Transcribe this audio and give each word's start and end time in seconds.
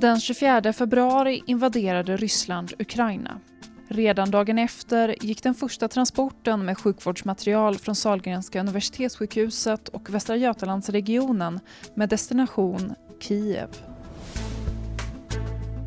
Den 0.00 0.20
24 0.20 0.72
februari 0.72 1.42
invaderade 1.46 2.16
Ryssland 2.16 2.72
Ukraina. 2.78 3.40
Redan 3.88 4.30
dagen 4.30 4.58
efter 4.58 5.24
gick 5.24 5.42
den 5.42 5.54
första 5.54 5.88
transporten 5.88 6.64
med 6.64 6.78
sjukvårdsmaterial 6.78 7.78
från 7.78 7.94
Sahlgrenska 7.94 8.60
universitetssjukhuset 8.60 9.88
och 9.88 10.10
Västra 10.10 10.36
Götalandsregionen 10.36 11.60
med 11.94 12.08
destination 12.08 12.94
Kiev. 13.20 13.68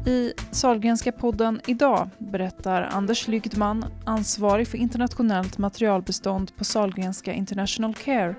I 0.08 0.34
Sahlgrenska 0.52 1.12
podden 1.12 1.62
idag 1.68 2.10
berättar 2.18 2.82
Anders 2.82 3.28
Lygdman, 3.28 3.86
ansvarig 4.06 4.68
för 4.68 4.78
internationellt 4.78 5.58
materialbestånd 5.58 6.56
på 6.56 6.64
Sahlgrenska 6.64 7.34
International 7.34 7.94
Care, 7.96 8.36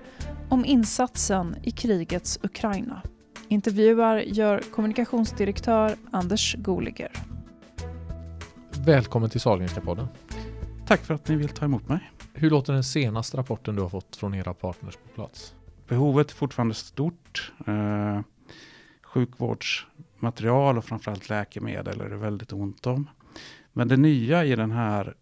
om 0.48 0.64
insatsen 0.64 1.56
i 1.62 1.70
krigets 1.70 2.38
Ukraina. 2.42 3.02
Intervjuar 3.50 4.16
gör 4.16 4.60
kommunikationsdirektör 4.72 5.96
Anders 6.10 6.56
Goliger. 6.58 7.12
Välkommen 8.84 9.30
till 9.30 9.40
Sahlgrenska 9.40 9.80
podden. 9.80 10.08
Tack 10.86 11.00
för 11.00 11.14
att 11.14 11.28
ni 11.28 11.36
vill 11.36 11.48
ta 11.48 11.64
emot 11.64 11.88
mig. 11.88 12.10
Hur 12.34 12.50
låter 12.50 12.72
den 12.72 12.84
senaste 12.84 13.36
rapporten 13.36 13.76
du 13.76 13.82
har 13.82 13.88
fått 13.88 14.16
från 14.16 14.34
era 14.34 14.54
partners 14.54 14.96
på 14.96 15.08
plats? 15.14 15.54
Behovet 15.88 16.30
är 16.30 16.34
fortfarande 16.34 16.74
stort. 16.74 17.52
Eh, 17.66 18.20
sjukvårdsmaterial 19.02 20.78
och 20.78 20.84
framförallt 20.84 21.28
läkemedel 21.28 22.00
är 22.00 22.08
det 22.08 22.16
väldigt 22.16 22.52
ont 22.52 22.86
om. 22.86 23.10
Men 23.72 23.88
det 23.88 23.96
nya 23.96 24.44
i 24.44 24.56
den 24.56 24.70
här 24.70 25.14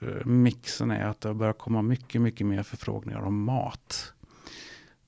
eh, 0.00 0.26
mixen 0.26 0.90
är 0.90 1.04
att 1.06 1.20
det 1.20 1.34
börjar 1.34 1.52
komma 1.52 1.82
mycket, 1.82 2.20
mycket 2.20 2.46
mer 2.46 2.62
förfrågningar 2.62 3.20
om 3.20 3.44
mat. 3.44 4.12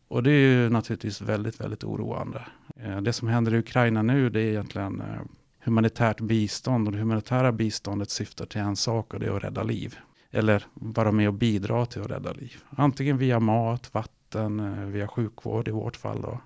Och 0.08 0.22
det 0.22 0.30
är 0.30 0.48
ju 0.48 0.70
naturligtvis 0.70 1.20
väldigt, 1.20 1.60
väldigt 1.60 1.84
oroande. 1.84 2.46
Eh, 2.76 3.00
det 3.00 3.12
som 3.12 3.28
händer 3.28 3.54
i 3.54 3.58
Ukraina 3.58 4.02
nu 4.02 4.30
det 4.30 4.40
är 4.40 4.46
egentligen 4.46 5.00
eh, 5.00 5.20
humanitärt 5.60 6.20
bistånd 6.20 6.88
och 6.88 6.92
det 6.92 6.98
humanitära 6.98 7.52
biståndet 7.52 8.10
syftar 8.10 8.46
till 8.46 8.60
en 8.60 8.76
sak 8.76 9.14
och 9.14 9.20
det 9.20 9.26
är 9.26 9.36
att 9.36 9.44
rädda 9.44 9.62
liv. 9.62 9.98
Eller 10.30 10.66
vara 10.74 11.12
med 11.12 11.28
och 11.28 11.34
bidra 11.34 11.86
till 11.86 12.02
att 12.02 12.10
rädda 12.10 12.32
liv. 12.32 12.56
Antingen 12.70 13.18
via 13.18 13.40
mat, 13.40 13.94
vatten, 13.94 14.60
eh, 14.60 14.86
via 14.86 15.08
sjukvård 15.08 15.68
i 15.68 15.70
vårt 15.70 15.96
fall 15.96 16.22
då, 16.22 16.40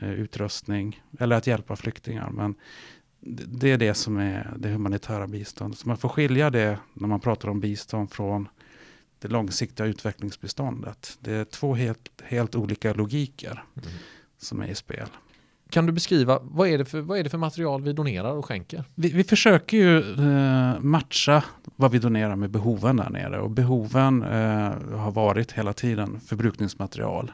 utrustning 0.00 1.02
eller 1.18 1.36
att 1.36 1.46
hjälpa 1.46 1.76
flyktingar. 1.76 2.30
Men 2.30 2.54
det 3.46 3.72
är 3.72 3.78
det 3.78 3.94
som 3.94 4.16
är 4.16 4.54
det 4.58 4.68
humanitära 4.68 5.26
biståndet. 5.26 5.78
Så 5.78 5.88
man 5.88 5.96
får 5.96 6.08
skilja 6.08 6.50
det 6.50 6.78
när 6.94 7.08
man 7.08 7.20
pratar 7.20 7.48
om 7.48 7.60
bistånd 7.60 8.10
från 8.10 8.48
det 9.18 9.28
långsiktiga 9.28 9.86
utvecklingsbeståndet. 9.86 11.18
Det 11.20 11.32
är 11.32 11.44
två 11.44 11.74
helt, 11.74 12.10
helt 12.24 12.54
olika 12.54 12.92
logiker 12.92 13.64
mm. 13.76 13.88
som 14.38 14.60
är 14.60 14.66
i 14.66 14.74
spel. 14.74 15.08
Kan 15.70 15.86
du 15.86 15.92
beskriva, 15.92 16.38
vad 16.42 16.68
är 16.68 16.78
det 16.78 16.84
för, 16.84 17.00
vad 17.00 17.18
är 17.18 17.24
det 17.24 17.30
för 17.30 17.38
material 17.38 17.82
vi 17.82 17.92
donerar 17.92 18.32
och 18.32 18.46
skänker? 18.46 18.84
Vi, 18.94 19.08
vi 19.08 19.24
försöker 19.24 19.76
ju 19.76 19.98
eh, 19.98 20.80
matcha 20.80 21.44
vad 21.76 21.90
vi 21.90 21.98
donerar 21.98 22.36
med 22.36 22.50
behoven 22.50 22.96
där 22.96 23.10
nere. 23.10 23.40
Och 23.40 23.50
behoven 23.50 24.22
eh, 24.22 24.98
har 24.98 25.10
varit 25.10 25.52
hela 25.52 25.72
tiden 25.72 26.20
förbrukningsmaterial. 26.20 27.32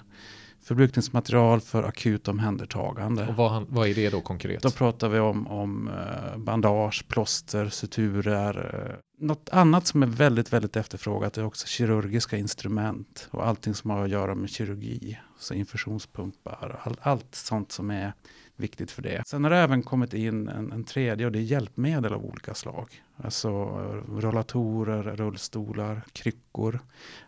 Förbrukningsmaterial 0.62 1.60
för 1.60 1.82
akut 1.82 2.28
omhändertagande. 2.28 3.26
Och 3.26 3.36
vad, 3.36 3.66
vad 3.68 3.88
är 3.88 3.94
det 3.94 4.10
då 4.10 4.20
konkret? 4.20 4.62
Då 4.62 4.70
pratar 4.70 5.08
vi 5.08 5.18
om, 5.18 5.46
om 5.46 5.88
eh, 5.88 6.38
bandage, 6.38 7.04
plåster, 7.08 7.68
suturer. 7.68 8.96
Något 9.22 9.48
annat 9.52 9.86
som 9.86 10.02
är 10.02 10.06
väldigt, 10.06 10.52
väldigt 10.52 10.76
efterfrågat 10.76 11.38
är 11.38 11.44
också 11.44 11.66
kirurgiska 11.66 12.36
instrument 12.36 13.28
och 13.30 13.46
allting 13.46 13.74
som 13.74 13.90
har 13.90 14.04
att 14.04 14.10
göra 14.10 14.34
med 14.34 14.50
kirurgi. 14.50 15.18
Så 15.38 15.54
infusionspumpar, 15.54 16.80
all, 16.82 16.96
allt 17.00 17.34
sånt 17.34 17.72
som 17.72 17.90
är 17.90 18.12
viktigt 18.56 18.90
för 18.90 19.02
det. 19.02 19.22
Sen 19.26 19.44
har 19.44 19.50
det 19.50 19.56
även 19.56 19.82
kommit 19.82 20.14
in 20.14 20.48
en, 20.48 20.72
en 20.72 20.84
tredje 20.84 21.26
och 21.26 21.32
det 21.32 21.38
är 21.38 21.42
hjälpmedel 21.42 22.12
av 22.12 22.24
olika 22.24 22.54
slag. 22.54 23.02
Alltså 23.16 23.48
eh, 23.48 24.20
rollatorer, 24.20 25.02
rullstolar, 25.02 26.02
kryckor. 26.12 26.78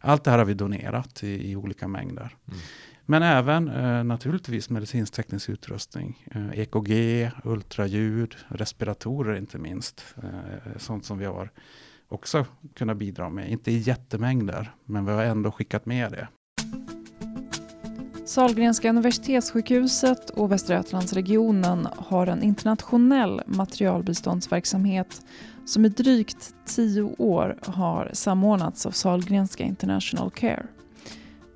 Allt 0.00 0.24
det 0.24 0.30
här 0.30 0.38
har 0.38 0.44
vi 0.44 0.54
donerat 0.54 1.22
i, 1.22 1.50
i 1.50 1.56
olika 1.56 1.88
mängder. 1.88 2.36
Mm. 2.48 2.60
Men 3.06 3.22
även 3.22 3.68
eh, 3.68 4.04
naturligtvis 4.04 4.70
medicinsk-teknisk 4.70 5.48
utrustning. 5.48 6.26
Eh, 6.30 6.60
EKG, 6.60 7.30
ultraljud, 7.44 8.34
respiratorer 8.48 9.36
inte 9.36 9.58
minst. 9.58 10.04
Eh, 10.22 10.78
sånt 10.78 11.04
som 11.04 11.18
vi 11.18 11.24
har 11.24 11.50
också 12.08 12.46
kunnat 12.74 12.96
bidra 12.96 13.30
med. 13.30 13.50
Inte 13.50 13.70
i 13.70 13.78
jättemängder, 13.78 14.74
men 14.84 15.06
vi 15.06 15.12
har 15.12 15.22
ändå 15.22 15.52
skickat 15.52 15.86
med 15.86 16.12
det. 16.12 16.28
Sahlgrenska 18.26 18.90
universitetssjukhuset 18.90 20.30
och 20.30 20.52
Västra 20.52 20.76
Götalandsregionen 20.76 21.88
har 21.96 22.26
en 22.26 22.42
internationell 22.42 23.42
materialbiståndsverksamhet 23.46 25.26
som 25.64 25.84
i 25.84 25.88
drygt 25.88 26.54
tio 26.66 27.02
år 27.18 27.58
har 27.62 28.10
samordnats 28.12 28.86
av 28.86 28.90
Sahlgrenska 28.90 29.64
International 29.64 30.30
Care. 30.30 30.66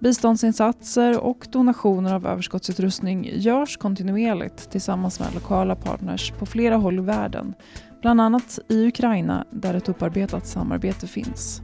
Biståndsinsatser 0.01 1.21
och 1.21 1.47
donationer 1.51 2.15
av 2.15 2.27
överskottsutrustning 2.27 3.31
görs 3.33 3.77
kontinuerligt 3.77 4.71
tillsammans 4.71 5.21
med 5.21 5.35
lokala 5.35 5.77
partners 5.77 6.33
på 6.39 6.47
flera 6.47 6.77
håll 6.77 6.99
i 6.99 7.03
världen, 7.03 7.55
bland 8.01 8.21
annat 8.21 8.59
i 8.69 8.87
Ukraina 8.87 9.45
där 9.51 9.75
ett 9.75 9.89
upparbetat 9.89 10.47
samarbete 10.47 11.07
finns. 11.07 11.63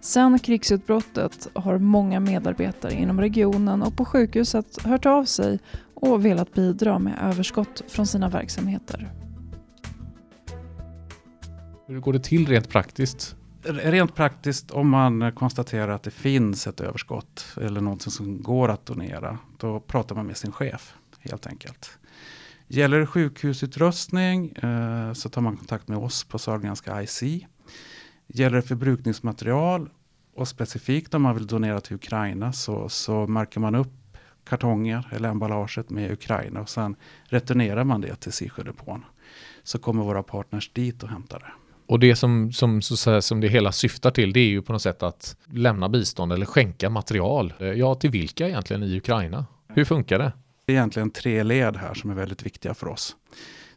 Sen 0.00 0.38
krigsutbrottet 0.38 1.48
har 1.54 1.78
många 1.78 2.20
medarbetare 2.20 2.92
inom 2.94 3.20
regionen 3.20 3.82
och 3.82 3.96
på 3.96 4.04
sjukhuset 4.04 4.82
hört 4.82 5.06
av 5.06 5.24
sig 5.24 5.58
och 5.94 6.24
velat 6.24 6.54
bidra 6.54 6.98
med 6.98 7.18
överskott 7.22 7.82
från 7.88 8.06
sina 8.06 8.28
verksamheter. 8.28 9.12
Hur 11.86 12.00
går 12.00 12.12
det 12.12 12.24
till 12.24 12.46
rent 12.46 12.68
praktiskt? 12.68 13.36
Rent 13.64 14.14
praktiskt, 14.14 14.70
om 14.70 14.88
man 14.88 15.32
konstaterar 15.32 15.88
att 15.88 16.02
det 16.02 16.10
finns 16.10 16.66
ett 16.66 16.80
överskott 16.80 17.46
eller 17.60 17.80
något 17.80 18.02
som 18.02 18.42
går 18.42 18.68
att 18.68 18.86
donera, 18.86 19.38
då 19.58 19.80
pratar 19.80 20.14
man 20.14 20.26
med 20.26 20.36
sin 20.36 20.52
chef 20.52 20.94
helt 21.18 21.46
enkelt. 21.46 21.98
Gäller 22.66 23.00
det 23.00 23.06
sjukhusutrustning 23.06 24.52
eh, 24.52 25.12
så 25.12 25.28
tar 25.28 25.40
man 25.40 25.56
kontakt 25.56 25.88
med 25.88 25.98
oss 25.98 26.24
på 26.24 26.38
Sahlgrenska 26.38 27.02
IC. 27.02 27.22
Gäller 28.26 28.56
det 28.56 28.62
förbrukningsmaterial 28.62 29.90
och 30.34 30.48
specifikt 30.48 31.14
om 31.14 31.22
man 31.22 31.34
vill 31.34 31.46
donera 31.46 31.80
till 31.80 31.96
Ukraina 31.96 32.52
så, 32.52 32.88
så 32.88 33.26
märker 33.26 33.60
man 33.60 33.74
upp 33.74 34.16
kartonger 34.44 35.08
eller 35.12 35.28
emballaget 35.28 35.90
med 35.90 36.12
Ukraina 36.12 36.60
och 36.60 36.68
sen 36.68 36.96
returnerar 37.24 37.84
man 37.84 38.00
det 38.00 38.16
till 38.16 38.32
Sisjödepån. 38.32 39.04
Så 39.62 39.78
kommer 39.78 40.04
våra 40.04 40.22
partners 40.22 40.70
dit 40.72 41.02
och 41.02 41.08
hämtar 41.08 41.38
det. 41.38 41.63
Och 41.86 41.98
det 41.98 42.16
som, 42.16 42.52
som, 42.52 42.82
så 42.82 43.22
som 43.22 43.40
det 43.40 43.48
hela 43.48 43.72
syftar 43.72 44.10
till 44.10 44.32
det 44.32 44.40
är 44.40 44.48
ju 44.48 44.62
på 44.62 44.72
något 44.72 44.82
sätt 44.82 45.02
att 45.02 45.36
lämna 45.50 45.88
bistånd 45.88 46.32
eller 46.32 46.46
skänka 46.46 46.90
material. 46.90 47.54
Eh, 47.58 47.66
ja, 47.66 47.94
till 47.94 48.10
vilka 48.10 48.48
egentligen 48.48 48.82
i 48.82 48.96
Ukraina? 48.96 49.46
Hur 49.68 49.84
funkar 49.84 50.18
det? 50.18 50.32
Det 50.64 50.72
är 50.72 50.76
egentligen 50.76 51.10
tre 51.10 51.42
led 51.42 51.76
här 51.76 51.94
som 51.94 52.10
är 52.10 52.14
väldigt 52.14 52.46
viktiga 52.46 52.74
för 52.74 52.88
oss. 52.88 53.16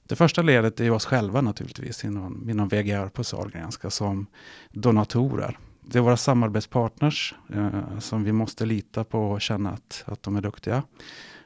Det 0.03 0.15
första 0.15 0.41
ledet 0.41 0.79
är 0.79 0.91
oss 0.91 1.05
själva 1.05 1.41
naturligtvis 1.41 2.03
inom, 2.03 2.49
inom 2.49 2.67
VGR 2.67 3.07
på 3.07 3.23
Sahlgrenska 3.23 3.89
som 3.89 4.27
donatorer. 4.71 5.57
Det 5.85 5.97
är 5.97 6.01
våra 6.01 6.17
samarbetspartners 6.17 7.35
eh, 7.53 7.99
som 7.99 8.23
vi 8.23 8.31
måste 8.31 8.65
lita 8.65 9.03
på 9.03 9.31
och 9.31 9.41
känna 9.41 9.69
att, 9.69 10.03
att 10.07 10.23
de 10.23 10.35
är 10.35 10.41
duktiga. 10.41 10.83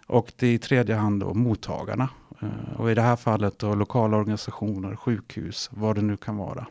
Och 0.07 0.31
det 0.35 0.47
är 0.47 0.53
i 0.53 0.57
tredje 0.57 0.95
hand 0.95 1.19
då 1.19 1.33
mottagarna. 1.33 2.09
Eh, 2.41 2.79
och 2.79 2.91
i 2.91 2.93
det 2.93 3.01
här 3.01 3.15
fallet 3.15 3.59
då 3.59 3.75
lokala 3.75 4.17
organisationer, 4.17 4.95
sjukhus, 4.95 5.69
vad 5.73 5.95
det 5.95 6.01
nu 6.01 6.17
kan 6.17 6.37
vara. 6.37 6.67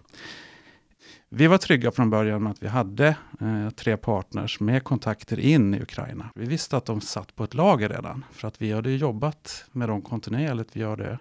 Vi 1.29 1.47
var 1.47 1.59
trygga 1.59 1.91
från 1.91 2.11
början 2.11 2.43
med 2.43 2.53
att 2.53 2.63
vi 2.63 2.69
hade 2.69 3.17
eh, 3.41 3.71
tre 3.71 3.97
partners 3.97 4.61
med 4.61 4.85
kontakter 4.85 5.41
in 5.41 5.75
i 5.75 5.83
Ukraina. 5.83 6.31
Vi 6.35 6.47
visste 6.47 6.77
att 6.77 6.85
de 6.85 7.01
satt 7.01 7.37
på 7.37 7.45
ett 7.45 7.55
lager 7.55 7.89
redan, 7.89 8.25
för 8.33 8.49
att 8.49 8.63
vi 8.63 8.73
hade 8.73 8.91
jobbat 8.91 9.65
med 9.73 9.89
dem 9.89 10.03
kontinuerligt. 10.03 10.77
Vi 10.77 10.81
gör 10.81 10.97
det 10.97 11.19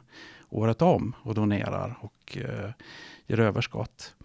året 0.50 0.81
om 0.81 1.16
och 1.22 1.36
donerar 1.36 2.00
och 2.02 2.38
eh, 2.38 2.72
ger 3.28 3.40
överskott. 3.40 4.16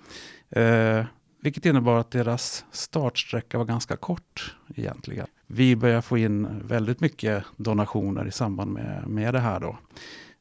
Eh, 0.50 1.04
vilket 1.40 1.66
innebar 1.66 1.96
att 1.96 2.10
deras 2.10 2.64
startsträcka 2.70 3.58
var 3.58 3.64
ganska 3.64 3.96
kort 3.96 4.54
egentligen. 4.74 5.26
Vi 5.54 5.76
börjar 5.76 6.00
få 6.00 6.18
in 6.18 6.60
väldigt 6.64 7.00
mycket 7.00 7.44
donationer 7.56 8.26
i 8.26 8.30
samband 8.30 8.72
med, 8.72 9.08
med 9.08 9.34
det 9.34 9.40
här. 9.40 9.60
Då. 9.60 9.76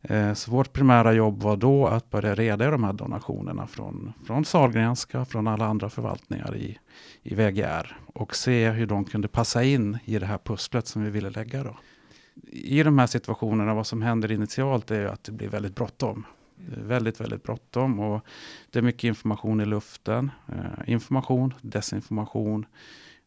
Eh, 0.02 0.34
så 0.34 0.52
vårt 0.52 0.74
primära 0.74 1.14
jobb 1.14 1.44
var 1.44 1.58
då 1.58 1.88
att 1.88 2.10
börja 2.10 2.36
reda 2.36 2.68
i 2.68 2.72
de 2.72 2.84
här 2.84 2.94
donationerna 2.94 3.68
från, 3.68 4.14
från 4.26 4.46
Sahlgrenska, 4.46 5.26
från 5.26 5.48
alla 5.48 5.66
andra 5.66 5.90
förvaltningar 5.90 6.56
i, 6.56 6.80
i 7.24 7.36
VGR 7.36 7.98
och 8.06 8.36
se 8.36 8.70
hur 8.70 8.86
de 8.86 9.06
kunde 9.06 9.28
passa 9.28 9.64
in 9.64 9.98
i 10.06 10.20
det 10.20 10.26
här 10.26 10.38
pusslet 10.38 10.88
som 10.88 11.04
vi 11.04 11.10
ville 11.10 11.30
lägga. 11.30 11.64
Då. 11.64 11.78
I 12.52 12.84
de 12.84 13.00
här 13.00 13.08
situationerna, 13.08 13.74
vad 13.74 13.88
som 13.88 14.02
händer 14.02 14.32
initialt 14.32 14.92
är 14.92 15.06
att 15.06 15.24
det 15.24 15.32
blir 15.32 15.50
väldigt 15.50 15.76
bråttom. 15.76 16.26
Väldigt, 16.78 17.22
väldigt 17.22 17.44
bråttom 17.44 18.00
och 18.00 18.26
det 18.72 18.80
är 18.80 18.84
mycket 18.84 19.04
information 19.04 19.62
i 19.62 19.66
luften. 19.66 20.32
Eh, 20.48 20.94
information, 20.94 21.54
desinformation 21.62 22.66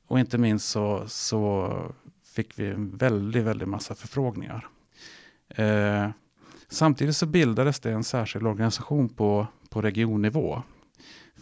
och 0.06 0.18
inte 0.20 0.38
minst 0.38 0.68
så, 0.68 1.04
så 1.06 1.72
fick 2.34 2.58
vi 2.58 2.66
en 2.66 2.96
väldigt, 2.96 3.44
väldigt 3.44 3.68
massa 3.68 3.94
förfrågningar. 3.94 4.68
Eh, 5.48 6.08
Samtidigt 6.68 7.16
så 7.16 7.26
bildades 7.26 7.80
det 7.80 7.92
en 7.92 8.04
särskild 8.04 8.46
organisation 8.46 9.08
på, 9.08 9.46
på 9.70 9.82
regionnivå 9.82 10.62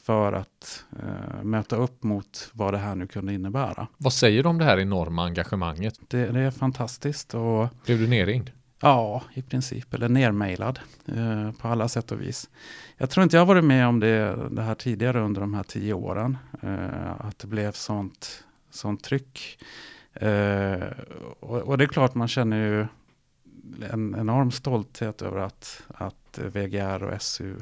för 0.05 0.33
att 0.33 0.85
eh, 1.03 1.43
möta 1.45 1.77
upp 1.77 2.03
mot 2.03 2.51
vad 2.53 2.75
det 2.75 2.79
här 2.79 2.95
nu 2.95 3.07
kunde 3.07 3.33
innebära. 3.35 3.87
Vad 3.97 4.13
säger 4.13 4.43
du 4.43 4.49
om 4.49 4.59
det 4.59 4.65
här 4.65 4.79
enorma 4.79 5.25
engagemanget? 5.25 5.95
Det, 6.09 6.27
det 6.27 6.41
är 6.41 6.51
fantastiskt 6.51 7.35
och 7.35 7.69
Blev 7.87 7.99
du 7.99 8.07
nerringd? 8.09 8.51
ja, 8.81 9.23
i 9.35 9.43
princip, 9.43 9.95
eller 9.95 10.09
nermailad 10.09 10.79
eh, 11.07 11.53
på 11.53 11.69
alla 11.69 11.89
sätt 11.89 12.13
och 12.13 12.21
vis. 12.21 12.51
Jag 12.97 13.11
tror 13.11 13.25
inte 13.25 13.37
jag 13.37 13.47
varit 13.47 13.65
med 13.65 13.87
om 13.89 14.01
det, 14.01 14.37
det 14.51 14.63
här 14.63 14.75
tidigare 14.75 15.21
under 15.21 15.41
de 15.41 15.55
här 15.55 15.63
tio 15.63 15.95
åren, 15.95 16.39
eh, 16.63 17.27
att 17.27 17.39
det 17.39 17.47
blev 17.47 17.73
sånt, 17.73 18.45
sånt 18.75 19.03
tryck. 19.03 19.59
Eh, 20.13 20.89
och, 21.41 21.59
och 21.59 21.79
det 21.79 21.85
är 21.85 21.89
klart 21.89 22.15
man 22.15 22.29
känner 22.29 22.57
ju 22.57 22.87
en 23.91 24.17
enorm 24.19 24.51
stolthet 24.51 25.23
över 25.23 25.41
att, 25.41 25.83
att 25.89 26.39
VGR 26.39 27.03
och 27.03 27.23
SU 27.23 27.57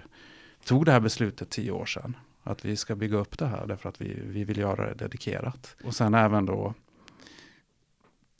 tog 0.65 0.85
det 0.85 0.93
här 0.93 1.01
beslutet 1.01 1.51
tio 1.51 1.71
år 1.71 1.87
sedan. 1.87 2.17
Att 2.43 2.65
vi 2.65 2.77
ska 2.77 2.95
bygga 2.95 3.17
upp 3.17 3.39
det 3.39 3.47
här 3.47 3.67
därför 3.67 3.89
att 3.89 4.01
vi, 4.01 4.23
vi 4.25 4.45
vill 4.45 4.59
göra 4.59 4.87
det 4.87 4.95
dedikerat. 4.95 5.77
Och 5.85 5.95
sen 5.95 6.15
även 6.15 6.47
då 6.47 6.75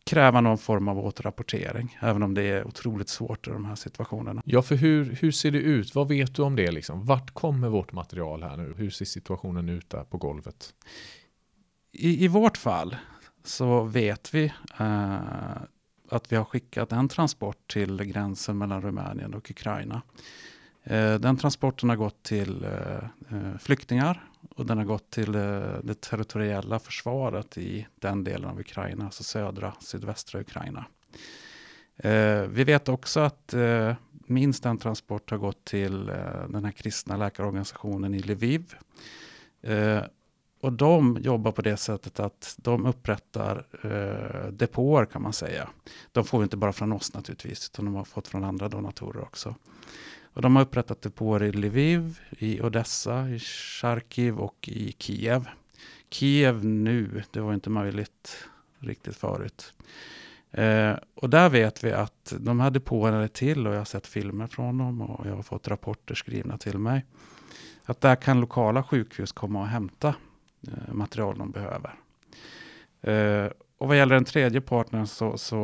kräva 0.05 0.41
någon 0.41 0.59
form 0.59 0.89
av 0.89 0.99
återrapportering, 0.99 1.99
även 2.01 2.23
om 2.23 2.35
det 2.35 2.43
är 2.43 2.67
otroligt 2.67 3.09
svårt 3.09 3.49
i 3.49 3.51
de 3.51 3.65
här 3.65 3.75
situationerna. 3.75 4.43
Ja, 4.45 4.63
för 4.63 4.75
hur, 4.75 5.05
hur 5.21 5.31
ser 5.31 5.51
det 5.51 5.59
ut? 5.59 5.95
Vad 5.95 6.09
vet 6.09 6.35
du 6.35 6.43
om 6.43 6.57
det? 6.57 6.71
Liksom? 6.71 7.07
Vart 7.07 7.31
kommer 7.31 7.69
vårt 7.69 7.93
material 7.93 8.43
här 8.43 8.57
nu? 8.57 8.75
Hur 8.77 8.91
ser 8.91 9.05
situationen 9.05 9.69
ut 9.69 9.91
där 9.91 10.05
på 10.05 10.17
golvet? 10.17 10.75
I, 11.93 12.25
i 12.25 12.29
vårt 12.29 12.57
fall 12.57 12.97
så 13.45 13.83
vet 13.83 14.35
vi 14.35 14.53
eh, 14.81 15.17
att 16.09 16.33
vi 16.33 16.37
har 16.37 16.45
skickat 16.45 16.93
en 16.93 17.09
transport 17.09 17.73
till 17.73 18.05
gränsen 18.05 18.59
mellan 18.59 18.83
Rumänien 18.83 19.35
och 19.35 19.51
Ukraina. 19.51 20.03
Eh, 20.85 21.15
den 21.15 21.37
transporten 21.37 21.89
har 21.89 21.97
gått 21.97 22.23
till 22.23 22.65
eh, 22.65 22.97
eh 23.37 23.59
flyktingar 23.61 24.29
och 24.51 24.67
den 24.67 24.79
har 24.79 24.85
gått 24.85 25.11
till 25.11 25.35
eh, 25.35 25.41
det 25.83 26.01
territoriella 26.01 26.79
försvaret 26.79 27.59
i 27.59 27.87
den 27.95 28.25
delen 28.25 28.51
av 28.51 28.61
Ukraina, 28.61 29.05
alltså 29.05 29.23
södra, 29.23 29.75
sydvästra 29.81 30.41
Ukraina. 30.41 30.85
Eh, 31.97 32.43
vi 32.43 32.65
vet 32.65 32.89
också 32.89 33.21
att 33.21 33.55
minst 34.27 34.67
en 34.67 34.79
transport 34.79 35.31
har 35.31 35.39
gått 35.39 35.65
till 35.65 36.07
den 36.49 36.65
här 36.65 36.73
kristna 36.73 37.17
läkarorganisationen 37.17 38.15
i 38.15 38.19
Lviv. 38.19 38.75
Och 40.63 40.73
de 40.73 41.19
jobbar 41.21 41.53
på 41.53 41.63
det 41.63 41.77
sättet 41.77 42.21
att 42.21 42.55
de 42.59 42.87
upprättar 42.87 43.67
eh, 43.83 44.53
depåer 44.53 45.05
kan 45.05 45.23
man 45.23 45.33
säga. 45.33 45.69
De 46.13 46.25
får 46.25 46.43
inte 46.43 46.57
bara 46.57 46.73
från 46.73 46.93
oss 46.93 47.15
naturligtvis, 47.15 47.71
utan 47.73 47.85
de 47.85 47.95
har 47.95 48.05
fått 48.05 48.29
från 48.29 48.45
andra 48.45 48.69
donatorer 48.69 49.23
också. 49.23 49.55
Och 50.33 50.43
de 50.43 50.57
har 50.57 50.63
upprättat 50.63 51.03
depåer 51.03 51.43
i 51.43 51.53
Lviv, 51.53 52.19
i 52.31 52.61
Odessa, 52.61 53.29
i 53.29 53.39
Charkiv 53.39 54.39
och 54.39 54.69
i 54.69 54.95
Kiev. 54.99 55.49
Kiev 56.11 56.65
nu, 56.65 57.23
det 57.31 57.41
var 57.41 57.55
inte 57.55 57.71
möjligt 57.71 58.49
riktigt 58.79 59.17
förut. 59.17 59.75
Eh, 60.51 60.95
och 61.15 61.31
där 61.31 61.49
vet 61.49 61.85
vi 61.85 61.93
att 61.93 62.35
de 62.39 62.61
här 62.61 62.71
depåerna 62.71 63.23
är 63.23 63.29
till 63.29 63.67
och 63.67 63.73
jag 63.73 63.81
har 63.81 63.85
sett 63.85 64.07
filmer 64.07 64.47
från 64.47 64.79
dem 64.79 65.03
och 65.03 65.27
jag 65.27 65.35
har 65.37 65.43
fått 65.43 65.69
rapporter 65.69 66.15
skrivna 66.15 66.59
till 66.59 66.79
mig. 66.79 67.05
Att 67.85 68.01
där 68.01 68.17
kan 68.17 68.41
lokala 68.41 68.83
sjukhus 68.83 69.33
komma 69.33 69.61
och 69.61 69.69
hämta 69.69 70.15
material 70.93 71.39
de 71.39 71.51
behöver. 71.51 71.95
Eh, 73.03 73.51
och 73.83 73.89
vad 73.89 73.97
gäller 73.97 74.15
den 74.15 74.25
tredje 74.25 74.61
partnern 74.61 75.07
så, 75.07 75.39
så, 75.39 75.59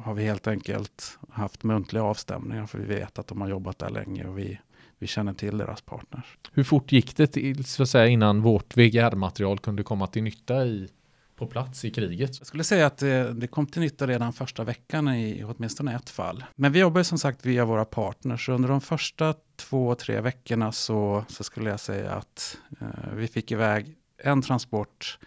har 0.00 0.14
vi 0.14 0.24
helt 0.24 0.46
enkelt 0.46 1.18
haft 1.30 1.64
muntliga 1.64 2.02
avstämningar 2.02 2.66
för 2.66 2.78
vi 2.78 2.84
vet 2.84 3.18
att 3.18 3.26
de 3.26 3.40
har 3.40 3.48
jobbat 3.48 3.78
där 3.78 3.90
länge 3.90 4.26
och 4.26 4.38
vi, 4.38 4.60
vi 4.98 5.06
känner 5.06 5.32
till 5.32 5.58
deras 5.58 5.80
partners. 5.80 6.38
Hur 6.52 6.64
fort 6.64 6.92
gick 6.92 7.16
det 7.16 7.26
till, 7.26 7.64
så 7.64 7.82
att 7.82 7.88
säga, 7.88 8.06
innan 8.06 8.42
vårt 8.42 8.76
VGR-material 8.76 9.58
kunde 9.58 9.82
komma 9.82 10.06
till 10.06 10.22
nytta 10.22 10.66
i, 10.66 10.88
på 11.36 11.46
plats 11.46 11.84
i 11.84 11.90
kriget? 11.90 12.38
Jag 12.38 12.46
skulle 12.46 12.64
säga 12.64 12.86
att 12.86 12.98
det, 12.98 13.32
det, 13.32 13.46
kom 13.46 13.66
till 13.66 13.80
nytta 13.80 14.06
redan 14.06 14.32
första 14.32 14.64
veckan 14.64 15.08
i 15.08 15.44
åtminstone 15.44 15.94
ett 15.94 16.10
fall. 16.10 16.44
Men 16.54 16.72
vi 16.72 16.78
jobbar 16.78 17.02
som 17.02 17.18
sagt 17.18 17.46
via 17.46 17.64
våra 17.64 17.84
partners. 17.84 18.48
Under 18.48 18.68
de 18.68 18.80
första 18.80 19.34
två, 19.56 19.94
tre 19.94 20.20
veckorna 20.20 20.72
så, 20.72 21.24
så 21.28 21.44
skulle 21.44 21.70
jag 21.70 21.80
säga 21.80 22.10
att 22.10 22.58
eh, 22.80 23.14
vi 23.14 23.28
fick 23.28 23.52
iväg 23.52 23.96
en 24.18 24.42
transport 24.42 25.18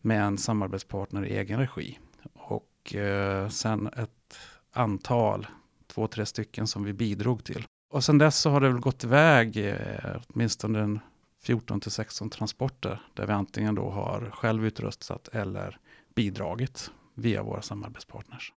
med 0.00 0.22
en 0.22 0.38
samarbetspartner 0.38 1.26
i 1.26 1.36
egen 1.36 1.58
regi. 1.60 1.98
Och 2.34 2.94
eh, 2.94 3.48
sen 3.48 3.86
ett 3.86 4.38
antal, 4.72 5.46
två, 5.86 6.06
tre 6.06 6.26
stycken 6.26 6.66
som 6.66 6.84
vi 6.84 6.92
bidrog 6.92 7.44
till. 7.44 7.64
Och 7.90 8.04
sen 8.04 8.18
dess 8.18 8.40
så 8.40 8.50
har 8.50 8.60
det 8.60 8.68
väl 8.68 8.80
gått 8.80 9.04
iväg 9.04 9.56
eh, 9.56 10.20
åtminstone 10.28 11.00
14 11.42 11.80
till 11.80 11.90
16 11.90 12.30
transporter 12.30 13.00
där 13.14 13.26
vi 13.26 13.32
antingen 13.32 13.74
då 13.74 13.90
har 13.90 14.30
själv 14.32 14.66
utrustat 14.66 15.28
eller 15.28 15.78
bidragit 16.14 16.90
via 17.14 17.42
våra 17.42 17.62
samarbetspartners. 17.62 18.52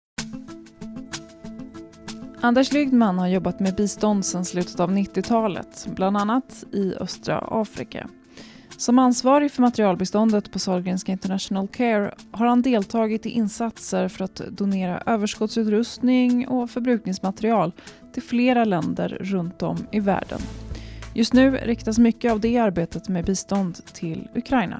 Anders 2.41 2.71
Lygdman 2.71 3.17
har 3.17 3.27
jobbat 3.27 3.59
med 3.59 3.75
bistånd 3.75 4.25
sedan 4.25 4.45
slutet 4.45 4.79
av 4.79 4.91
90-talet, 4.91 5.87
bland 5.95 6.17
annat 6.17 6.63
i 6.71 6.95
östra 6.95 7.37
Afrika. 7.37 8.09
Som 8.83 8.99
ansvarig 8.99 9.51
för 9.51 9.61
materialbeståndet 9.61 10.51
på 10.51 10.59
Sahlgrenska 10.59 11.11
International 11.11 11.67
Care 11.67 12.13
har 12.31 12.45
han 12.45 12.61
deltagit 12.61 13.25
i 13.25 13.29
insatser 13.29 14.07
för 14.07 14.25
att 14.25 14.35
donera 14.35 15.03
överskottsutrustning 15.05 16.47
och 16.47 16.69
förbrukningsmaterial 16.69 17.71
till 18.13 18.23
flera 18.23 18.65
länder 18.65 19.17
runt 19.21 19.61
om 19.61 19.87
i 19.91 19.99
världen. 19.99 20.39
Just 21.13 21.33
nu 21.33 21.51
riktas 21.51 21.97
mycket 21.97 22.31
av 22.31 22.39
det 22.39 22.57
arbetet 22.57 23.09
med 23.09 23.25
bistånd 23.25 23.85
till 23.93 24.27
Ukraina. 24.35 24.79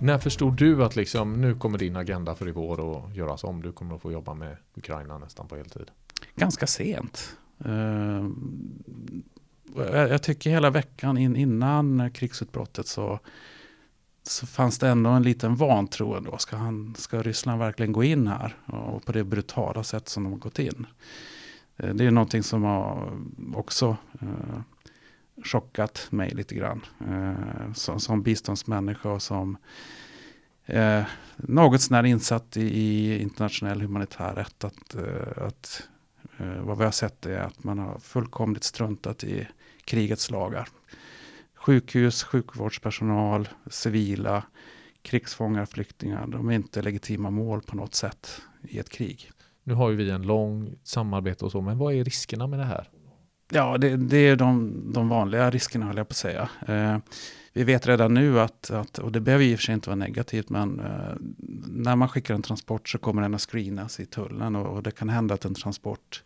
När 0.00 0.18
förstod 0.18 0.56
du 0.56 0.84
att 0.84 0.96
liksom, 0.96 1.40
nu 1.40 1.54
kommer 1.54 1.78
din 1.78 1.96
agenda 1.96 2.34
för 2.34 2.48
i 2.48 2.52
vår 2.52 2.96
att 2.96 3.16
göras 3.16 3.44
om? 3.44 3.62
Du 3.62 3.72
kommer 3.72 3.94
att 3.94 4.02
få 4.02 4.12
jobba 4.12 4.34
med 4.34 4.56
Ukraina 4.74 5.18
nästan 5.18 5.48
på 5.48 5.56
heltid. 5.56 5.90
Ganska 6.36 6.66
sent. 6.66 7.36
Jag 9.92 10.22
tycker 10.22 10.50
hela 10.50 10.70
veckan 10.70 11.18
in, 11.18 11.36
innan 11.36 12.10
krigsutbrottet 12.10 12.86
så, 12.86 13.20
så 14.22 14.46
fanns 14.46 14.78
det 14.78 14.88
ändå 14.88 15.10
en 15.10 15.22
liten 15.22 15.56
vantro 15.56 16.14
ändå. 16.14 16.38
Ska, 16.38 16.56
han, 16.56 16.94
ska 16.98 17.22
Ryssland 17.22 17.58
verkligen 17.58 17.92
gå 17.92 18.04
in 18.04 18.26
här? 18.26 18.56
Och 18.66 19.04
på 19.04 19.12
det 19.12 19.24
brutala 19.24 19.82
sätt 19.82 20.08
som 20.08 20.24
de 20.24 20.32
har 20.32 20.40
gått 20.40 20.58
in. 20.58 20.86
Eh, 21.76 21.94
det 21.94 22.04
är 22.04 22.10
någonting 22.10 22.42
som 22.42 22.62
har 22.62 23.18
också 23.54 23.96
eh, 24.20 24.60
chockat 25.44 26.06
mig 26.10 26.30
lite 26.30 26.54
grann. 26.54 26.80
Eh, 27.08 27.72
som, 27.74 28.00
som 28.00 28.22
biståndsmänniska 28.22 29.10
och 29.10 29.22
som 29.22 29.56
eh, 30.66 31.02
något 31.36 31.80
sånär 31.80 32.04
insatt 32.04 32.56
i, 32.56 32.62
i 32.62 33.18
internationell 33.22 33.80
humanitär 33.80 34.34
rätt. 34.34 34.64
Att, 34.64 34.94
eh, 34.94 35.46
att 35.46 35.88
Eh, 36.38 36.60
vad 36.62 36.78
vi 36.78 36.84
har 36.84 36.90
sett 36.90 37.26
är 37.26 37.38
att 37.38 37.64
man 37.64 37.78
har 37.78 37.98
fullkomligt 37.98 38.64
struntat 38.64 39.24
i 39.24 39.48
krigets 39.84 40.30
lagar. 40.30 40.68
Sjukhus, 41.54 42.22
sjukvårdspersonal, 42.22 43.48
civila, 43.70 44.44
krigsfångar, 45.02 45.66
flyktingar. 45.66 46.26
De 46.26 46.48
är 46.48 46.54
inte 46.54 46.82
legitima 46.82 47.30
mål 47.30 47.62
på 47.62 47.76
något 47.76 47.94
sätt 47.94 48.42
i 48.62 48.78
ett 48.78 48.90
krig. 48.90 49.30
Nu 49.62 49.74
har 49.74 49.90
ju 49.90 49.96
vi 49.96 50.10
en 50.10 50.22
lång 50.22 50.74
samarbete 50.82 51.44
och 51.44 51.52
så, 51.52 51.60
men 51.60 51.78
vad 51.78 51.94
är 51.94 52.04
riskerna 52.04 52.46
med 52.46 52.58
det 52.58 52.64
här? 52.64 52.90
Ja, 53.52 53.78
det, 53.78 53.96
det 53.96 54.16
är 54.16 54.36
de, 54.36 54.72
de, 54.92 55.08
vanliga 55.08 55.50
riskerna 55.50 55.86
höll 55.86 55.96
jag 55.96 56.08
på 56.08 56.12
att 56.12 56.16
säga. 56.16 56.48
Eh, 56.66 56.98
vi 57.52 57.64
vet 57.64 57.86
redan 57.86 58.14
nu 58.14 58.40
att, 58.40 58.70
att, 58.70 58.98
och 58.98 59.12
det 59.12 59.20
behöver 59.20 59.44
i 59.44 59.54
och 59.54 59.58
för 59.58 59.64
sig 59.64 59.74
inte 59.74 59.88
vara 59.88 59.96
negativt, 59.96 60.50
men 60.50 60.80
eh, 60.80 61.14
när 61.66 61.96
man 61.96 62.08
skickar 62.08 62.34
en 62.34 62.42
transport 62.42 62.88
så 62.88 62.98
kommer 62.98 63.22
den 63.22 63.34
att 63.34 63.40
screenas 63.50 64.00
i 64.00 64.06
tullen 64.06 64.56
och, 64.56 64.76
och, 64.76 64.82
det 64.82 64.90
kan 64.90 65.08
hända 65.08 65.34
att 65.34 65.44
en 65.44 65.54
transport 65.54 66.22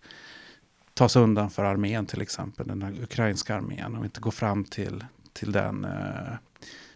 tas 0.95 1.17
undan 1.17 1.51
för 1.51 1.65
armén 1.65 2.07
till 2.07 2.23
exempel, 2.23 2.67
den 2.67 2.83
ukrainska 3.03 3.55
armén 3.55 3.97
och 3.97 4.05
inte 4.05 4.21
går 4.21 4.31
fram 4.31 4.65
till, 4.65 5.05
till 5.33 5.53
den 5.53 5.85
eh, 5.85 6.35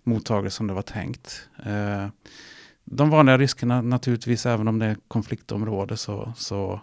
mottagare 0.02 0.50
som 0.50 0.66
det 0.66 0.74
var 0.74 0.82
tänkt. 0.82 1.48
Eh, 1.66 2.06
de 2.84 3.10
vanliga 3.10 3.38
riskerna 3.38 3.82
naturligtvis, 3.82 4.46
även 4.46 4.68
om 4.68 4.78
det 4.78 4.86
är 4.86 4.96
konfliktområde 5.08 5.96
så, 5.96 6.32
så 6.36 6.80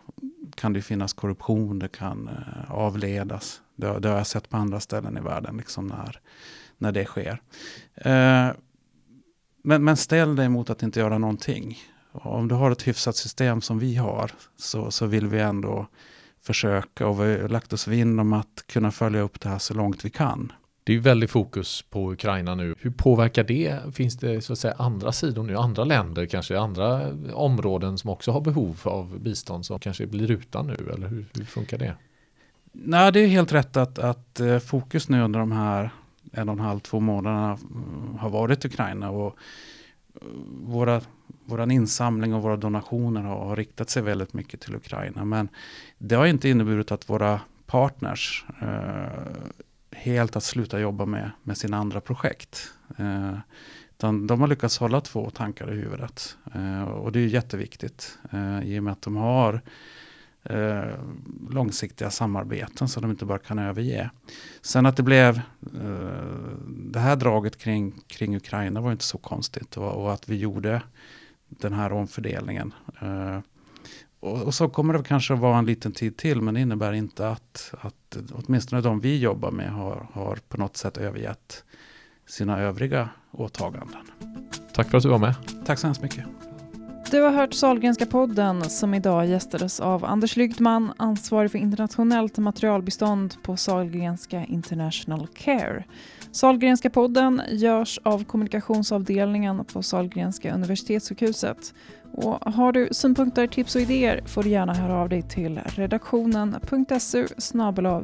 kan 0.60 0.74
det 0.74 0.82
finnas 0.82 1.14
korruption, 1.14 1.80
det 1.80 1.88
kan 1.88 2.28
eh, 2.28 2.72
avledas. 2.72 3.62
Det, 3.76 4.00
det, 4.00 4.10
har 4.10 4.18
jag 4.18 4.28
sett 4.28 4.50
på 4.50 4.58
andra 4.58 4.80
ställen 4.80 5.18
i 5.18 5.22
världen, 5.22 5.58
liksom 5.58 5.88
när, 5.88 6.20
när 6.78 6.92
det 6.92 7.06
sker. 7.06 7.42
Eh, 7.96 8.50
men, 9.64 9.84
men 9.84 9.98
ställ 9.98 10.36
dig 10.36 10.50
mot 10.50 10.70
att 10.70 10.84
inte 10.84 11.00
göra 11.00 11.18
någonting. 11.18 11.78
Om 12.12 12.48
du 12.48 12.56
har 12.56 12.72
ett 12.72 12.88
hyfsat 12.88 13.16
system 13.16 13.62
som 13.62 13.80
vi 13.80 13.96
har 13.96 14.32
så, 14.58 14.92
så 14.92 15.06
vill 15.06 15.28
vi 15.28 15.40
ändå 15.40 15.88
försöka 16.42 17.08
och 17.08 17.22
vi 17.22 17.42
har 17.42 17.50
lagt 17.50 17.74
oss 17.74 17.88
vinn 17.88 18.20
om 18.20 18.34
att 18.34 18.64
kunna 18.68 18.92
följa 18.92 19.22
upp 19.22 19.40
det 19.40 19.50
här 19.50 19.60
så 19.60 19.74
långt 19.74 20.06
vi 20.06 20.10
kan. 20.10 20.52
Det 20.90 20.94
är 20.94 20.96
ju 20.96 21.02
väldigt 21.02 21.32
fokus 21.32 21.82
på 21.82 22.12
Ukraina 22.12 22.56
nu. 22.56 22.76
Hur 22.80 22.90
påverkar 22.92 23.44
det? 23.44 23.96
Finns 23.96 24.18
det 24.18 24.42
så 24.42 24.54
att 24.54 24.60
säga 24.60 24.74
andra 24.78 25.12
sidor 25.12 25.44
nu, 25.44 25.56
andra 25.56 25.84
länder, 25.84 26.26
kanske 26.26 26.60
andra 26.60 27.12
områden 27.34 27.98
som 27.98 28.10
också 28.10 28.32
har 28.32 28.42
behov 28.42 28.80
av 28.84 29.20
bistånd 29.20 29.66
som 29.66 29.80
kanske 29.80 30.08
blir 30.08 30.32
utan 30.32 30.68
nu? 30.68 30.92
Eller 30.94 31.08
hur, 31.08 31.26
hur 31.34 31.46
funkar 31.46 31.78
det? 31.78 31.96
Nej, 32.72 33.12
det 33.12 33.20
är 33.20 33.28
helt 33.28 33.54
rätt 33.54 33.78
att, 33.78 34.00
att 34.00 34.40
eh, 34.40 34.60
fokus 34.60 35.10
nu 35.10 35.22
under 35.22 35.40
de 35.40 35.52
här 35.52 35.90
en 36.32 36.50
och 36.50 36.54
en 36.54 36.60
halv, 36.60 36.80
två 36.80 37.00
månaderna 37.00 37.58
mm, 37.62 38.18
har 38.20 38.30
varit 38.30 38.66
Ukraina. 38.66 39.10
Och 39.10 39.36
eh, 40.16 40.28
våra, 40.64 41.02
våran 41.46 41.72
insamling 41.72 42.34
och 42.34 42.42
våra 42.42 42.58
donationer 42.58 43.22
har, 43.22 43.46
har 43.46 43.56
riktat 43.56 43.90
sig 43.90 44.04
väldigt 44.04 44.34
mycket 44.34 44.62
till 44.62 44.76
Ukraina. 44.76 45.26
Men 45.26 45.50
det 45.98 46.16
har 46.16 46.26
inte 46.26 46.50
inneburit 46.50 46.92
att 46.92 47.10
våra 47.10 47.42
partners 47.66 48.46
eh, 48.62 49.50
helt 50.00 50.36
att 50.36 50.44
sluta 50.44 50.80
jobba 50.80 51.06
med, 51.06 51.32
med 51.44 51.58
sina 51.58 51.78
andra 51.78 52.02
projekt. 52.02 52.74
Eh, 52.98 53.38
utan 53.98 54.28
de 54.28 54.42
har 54.42 54.48
lyckats 54.48 54.78
hålla 54.78 55.02
två 55.02 55.30
tankar 55.30 55.74
i 55.74 55.76
huvudet. 55.76 56.38
Eh, 56.56 56.84
och 56.84 57.12
det 57.12 57.20
är 57.20 57.28
jätteviktigt 57.28 58.18
eh, 58.32 58.62
i 58.62 58.80
och 58.80 58.84
med 58.84 58.94
att 58.94 59.02
de 59.02 59.16
har 59.16 59.62
eh, 60.44 60.84
långsiktiga 61.50 62.10
samarbeten 62.10 62.88
som 62.88 63.02
de 63.02 63.12
inte 63.12 63.26
bara 63.26 63.40
kan 63.40 63.60
överge. 63.60 64.10
Sen 64.62 64.86
att 64.86 64.98
det 64.98 65.04
blev 65.04 65.38
eh, 65.82 66.58
det 66.68 67.00
här 67.00 67.16
draget 67.16 67.58
kring, 67.58 68.02
kring 68.08 68.36
Ukraina 68.36 68.82
var 68.82 68.92
inte 68.92 69.04
så 69.04 69.18
konstigt 69.18 69.78
och, 69.78 70.04
och 70.04 70.14
att 70.14 70.30
vi 70.30 70.38
gjorde 70.38 70.82
den 71.50 71.74
här 71.74 71.92
omfördelningen. 71.92 72.74
Eh, 73.02 73.40
och, 74.20 74.42
och, 74.42 74.54
så 74.54 74.70
kommer 74.70 74.94
det 74.94 75.04
kanske 75.04 75.34
vara 75.34 75.58
en 75.58 75.66
liten 75.66 75.92
tid 75.92 76.18
till 76.18 76.42
men 76.42 76.54
det 76.54 76.60
innebär 76.60 76.94
inte 76.94 77.30
att, 77.30 77.74
att 77.82 78.18
åtminstone 78.32 78.82
de 78.82 79.00
vi 79.00 79.20
jobbar 79.20 79.52
med 79.52 79.72
har, 79.72 80.08
har 80.14 80.40
på 80.48 80.58
något 80.58 80.78
sätt 80.78 80.98
övergett 80.98 81.64
sina 82.28 82.60
övriga 82.60 83.10
åtaganden. 83.32 84.02
Tack 84.74 84.90
för 84.90 84.98
att 84.98 85.04
du 85.04 85.10
var 85.10 85.18
med. 85.18 85.36
Tack 85.66 85.80
så 85.80 85.88
hemskt 85.88 86.02
mycket. 86.02 86.26
Du 87.12 87.22
har 87.22 87.32
hört 87.32 87.54
Salgrenska 87.54 88.06
podden 88.06 88.70
som 88.70 88.94
idag 88.94 89.28
gästades 89.28 89.80
av 89.80 90.06
Anders 90.06 90.36
Lygtman, 90.36 90.94
ansvarig 90.98 91.52
för 91.52 91.58
internationellt 91.58 92.38
materialbestånd 92.38 93.36
på 93.44 93.58
Salgrenska 93.58 94.46
International 94.46 95.28
Care. 95.28 95.84
Salgrenska 96.32 96.90
podden 96.90 97.42
görs 97.50 98.00
av 98.04 98.24
kommunikationsavdelningen 98.24 99.66
på 99.66 99.84
Salgrenska 99.84 100.54
universitetssjukhuset. 100.54 101.74
Och 102.14 102.54
har 102.54 102.72
du 102.72 102.90
synpunkter, 102.92 103.48
tips 103.48 103.76
och 103.76 103.82
idéer 103.82 104.22
får 104.26 104.44
du 104.44 104.50
gärna 104.50 104.74
höra 104.74 104.94
av 104.94 105.10
dig 105.10 105.22
till 105.22 105.60
redaktionen.su 105.66 107.28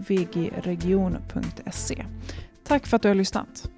vgregion.se. 0.08 2.06
Tack 2.64 2.88
för 2.88 2.96
att 2.96 3.02
du 3.02 3.08
har 3.08 3.16
lyssnat. 3.16 3.70